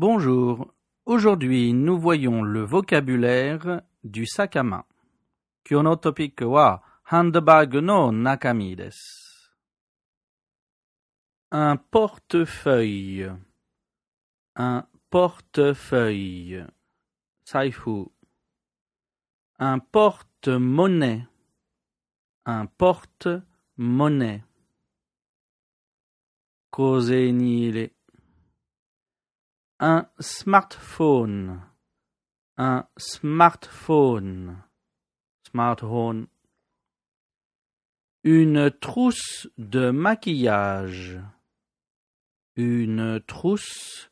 Bonjour, 0.00 0.72
aujourd'hui 1.04 1.74
nous 1.74 1.98
voyons 1.98 2.40
le 2.42 2.62
vocabulaire 2.62 3.82
du 4.02 4.24
sac 4.24 4.56
à 4.56 4.62
main. 4.62 4.86
Kyō 5.62 5.82
no 5.82 5.94
topiku 5.96 6.44
wa 6.44 6.80
handbag 7.10 7.74
no 7.74 8.10
nakami 8.10 8.76
desu. 8.76 9.52
Un 11.52 11.76
portefeuille. 11.76 13.30
Un 14.56 14.86
portefeuille. 15.10 16.64
Saifu. 17.44 18.06
Un 19.58 19.80
porte-monnaie. 19.80 21.26
Un 22.46 22.64
porte-monnaie. 22.64 24.44
Un 29.82 30.06
smartphone. 30.18 31.62
Un 32.58 32.86
smartphone. 32.98 34.62
Smartphone. 35.42 36.26
Une 38.22 38.70
trousse 38.70 39.48
de 39.56 39.88
maquillage. 39.88 41.18
Une 42.56 43.22
trousse 43.26 44.10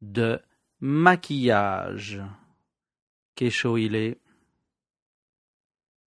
de 0.00 0.40
maquillage. 0.80 2.22
Keshoile. 3.34 4.16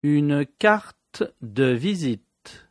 Une 0.05 0.47
carte 0.47 1.25
de 1.43 1.73
visite. 1.73 2.71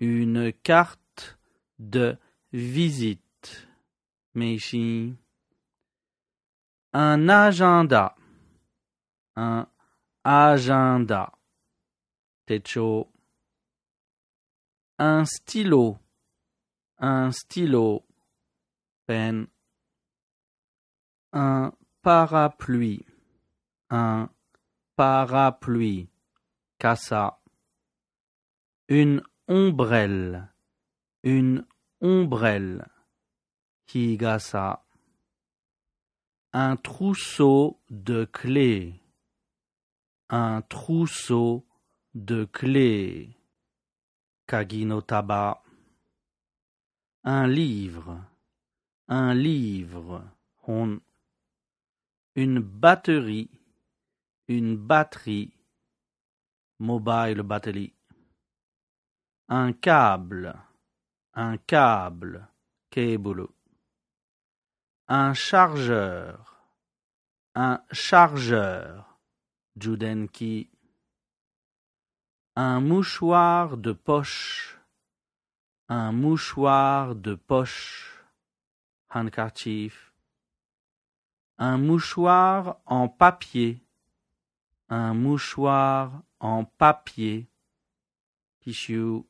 Une 0.00 0.54
carte 0.54 1.38
de 1.78 2.16
visite. 2.50 3.68
Meishi. 4.32 5.18
Un 6.96 7.28
agenda. 7.28 8.14
Un 9.36 9.66
agenda. 10.22 11.32
Techo. 12.46 13.10
Un 15.00 15.26
stylo. 15.26 15.98
Un 17.00 17.32
stylo. 17.32 18.04
Pen. 19.08 19.48
Un 21.32 21.72
parapluie. 22.00 23.04
Un 23.90 24.28
parapluie. 24.94 26.08
Kasa. 26.78 27.40
Une 28.88 29.20
ombrelle. 29.48 30.48
Une 31.24 31.66
ombrelle. 32.00 32.86
Higasa. 33.92 34.83
Un 36.56 36.76
trousseau 36.76 37.80
de 37.90 38.26
clés. 38.26 38.94
Un 40.30 40.62
trousseau 40.62 41.66
de 42.14 42.44
clés. 42.44 43.36
Kagi 44.46 44.84
no 44.84 45.00
taba. 45.00 45.60
Un 47.24 47.48
livre. 47.48 48.20
Un 49.08 49.34
livre. 49.34 50.22
Une 52.36 52.60
batterie. 52.60 53.50
Une 54.46 54.76
batterie. 54.76 55.52
Mobile 56.78 57.42
battery. 57.42 57.92
Un 59.48 59.72
câble. 59.72 60.54
Un 61.34 61.56
câble. 61.66 62.48
Un 65.06 65.34
chargeur. 65.34 66.64
Un 67.54 67.84
chargeur. 67.92 69.18
Judenki. 69.76 70.70
Un 72.56 72.80
mouchoir 72.80 73.76
de 73.76 73.92
poche. 73.92 74.78
Un 75.90 76.10
mouchoir 76.12 77.14
de 77.16 77.34
poche. 77.34 78.24
Handkerchief. 79.10 80.14
Un 81.58 81.76
mouchoir 81.76 82.80
en 82.86 83.06
papier. 83.06 83.84
Un 84.88 85.12
mouchoir 85.12 86.22
en 86.40 86.64
papier. 86.64 87.46
Tissue. 88.60 89.26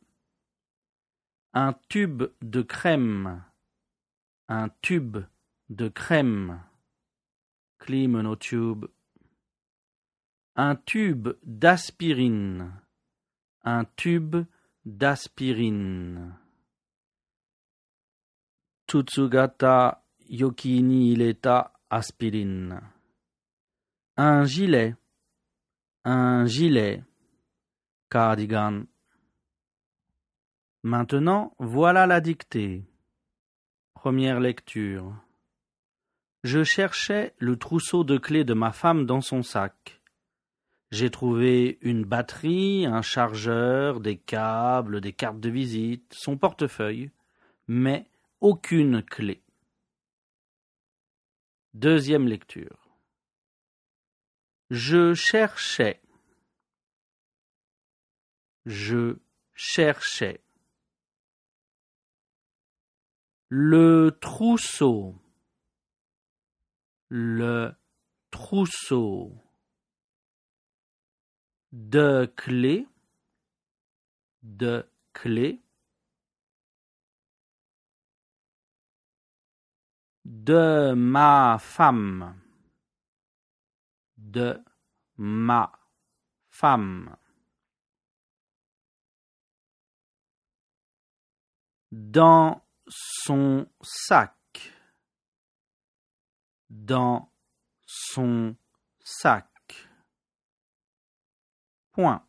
Un 1.53 1.73
tube 1.89 2.23
de 2.43 2.63
crème. 2.63 3.43
Un 4.49 4.69
tube 4.81 5.25
de 5.69 5.89
crème. 5.89 6.63
Klimonotube. 7.79 8.87
Un 10.57 10.77
tube 10.77 11.29
d'aspirine. 11.43 12.73
Un 13.63 13.85
tube 13.97 14.37
d'aspirine. 14.85 16.39
Tutsugata 18.87 20.05
yoki 20.29 20.83
ni 20.83 21.13
ileta 21.13 21.73
aspirine. 21.91 22.81
Un 24.17 24.45
gilet. 24.45 24.95
Un 26.05 26.47
gilet. 26.47 27.03
Cardigan. 28.11 28.87
Maintenant, 30.83 31.55
voilà 31.59 32.07
la 32.07 32.21
dictée. 32.21 32.85
Première 33.95 34.39
lecture. 34.39 35.24
Je 36.45 36.63
cherchais 36.63 37.35
le 37.39 37.57
trousseau 37.57 38.05
de 38.05 38.19
clés 38.19 38.45
de 38.45 38.53
ma 38.53 38.71
femme 38.71 39.07
dans 39.07 39.23
son 39.23 39.43
sac. 39.43 40.03
J'ai 40.91 41.11
trouvé 41.11 41.79
une 41.81 42.05
batterie, 42.05 42.85
un 42.85 43.01
chargeur, 43.01 43.99
des 43.99 44.19
câbles, 44.19 45.01
des 45.01 45.15
cartes 45.15 45.41
de 45.41 45.49
visite, 45.49 46.13
son 46.13 46.37
portefeuille, 46.37 47.11
mais 47.67 48.07
aucune 48.43 49.03
clé. 49.03 49.43
Deuxième 51.73 52.29
lecture. 52.29 52.91
Je 54.69 55.15
cherchais. 55.15 56.03
Je 58.67 59.17
cherchais. 59.55 60.43
Le 63.49 64.15
trousseau. 64.21 65.15
Le 67.09 67.75
trousseau. 68.31 69.33
De 71.73 72.33
clés. 72.37 72.87
De 74.43 74.89
clés. 75.13 75.63
De 80.25 80.95
ma 80.95 81.59
femme. 81.61 82.41
De 84.17 84.63
ma 85.17 85.71
femme. 86.49 87.17
Dans 91.93 92.63
son 92.89 93.69
sac. 93.83 94.35
Dans 96.75 97.31
son 97.87 98.57
sac. 98.99 99.49
Point. 101.93 102.27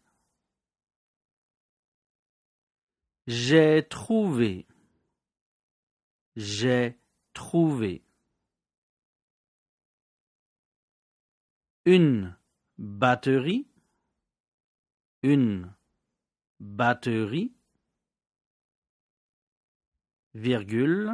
J'ai 3.25 3.87
trouvé. 3.89 4.67
J'ai 6.35 6.99
trouvé. 7.33 8.05
Une 11.85 12.37
batterie. 12.77 13.67
Une 15.23 15.75
batterie. 16.59 17.51
Virgule. 20.35 21.13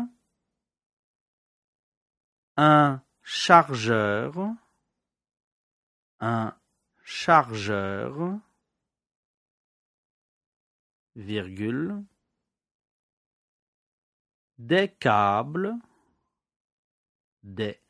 Un 2.57 3.01
chargeur. 3.23 4.33
Un 6.19 6.55
chargeur. 7.03 8.39
Virgule. 11.15 12.03
Des 14.57 14.89
câbles. 14.89 15.73
Des 17.43 17.81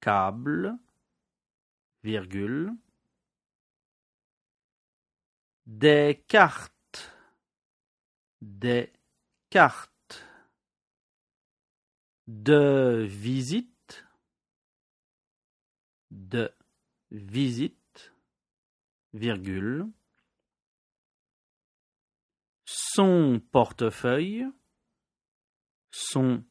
câbles. 0.00 0.76
Virgule. 2.02 2.72
Des 5.66 6.24
cartes. 6.28 7.12
Des 8.40 8.92
cartes. 9.50 10.24
De 12.26 13.06
visite. 13.08 13.77
De 16.10 16.52
visite, 17.10 18.12
virgule, 19.12 19.86
son 22.64 23.40
portefeuille, 23.52 24.46
son 25.90 26.44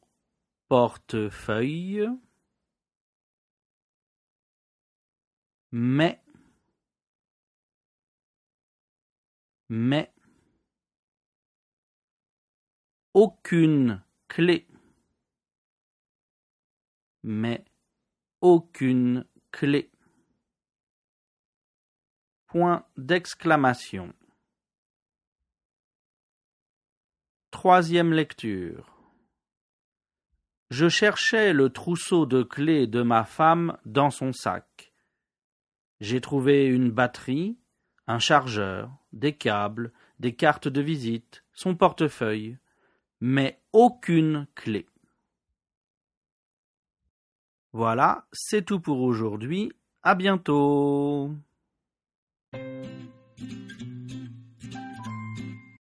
portefeuille, 0.68 2.08
mais, 5.70 6.20
mais, 9.68 10.12
aucune 13.14 14.02
clé, 14.28 14.66
mais 17.22 17.64
aucune 18.40 19.26
clé. 19.50 19.90
Point 22.46 22.84
d'exclamation. 22.96 24.12
Troisième 27.50 28.12
lecture. 28.12 28.94
Je 30.70 30.88
cherchais 30.88 31.52
le 31.52 31.70
trousseau 31.70 32.26
de 32.26 32.42
clés 32.42 32.86
de 32.86 33.02
ma 33.02 33.24
femme 33.24 33.78
dans 33.84 34.10
son 34.10 34.32
sac. 34.32 34.92
J'ai 36.00 36.20
trouvé 36.20 36.66
une 36.66 36.90
batterie, 36.90 37.58
un 38.06 38.18
chargeur, 38.18 38.90
des 39.12 39.34
câbles, 39.34 39.92
des 40.20 40.34
cartes 40.34 40.68
de 40.68 40.80
visite, 40.80 41.44
son 41.52 41.74
portefeuille, 41.74 42.58
mais 43.20 43.60
aucune 43.72 44.46
clé. 44.54 44.86
Voilà, 47.72 48.26
c'est 48.32 48.64
tout 48.64 48.80
pour 48.80 49.02
aujourd'hui, 49.02 49.70
à 50.02 50.14
bientôt. 50.14 51.32